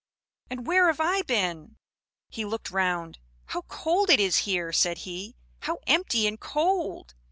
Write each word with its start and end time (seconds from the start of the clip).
And 0.49 0.65
where 0.65 0.87
have 0.87 0.99
I 0.99 1.21
been?" 1.21 1.77
He 2.27 2.43
looked 2.43 2.71
round 2.71 3.17
him. 3.17 3.21
"How 3.45 3.61
cold 3.67 4.09
it 4.09 4.19
is 4.19 4.37
here!" 4.49 4.73
said 4.73 4.97
he. 5.05 5.35
"How 5.59 5.77
empty 5.85 6.25
and 6.25 6.39
cold!" 6.39 7.13